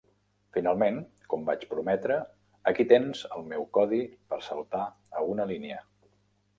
[0.55, 0.95] Finalment,
[1.33, 2.17] com vaig prometre,
[2.73, 4.85] aquí tens el meu codi per saltar
[5.23, 5.83] a una línia.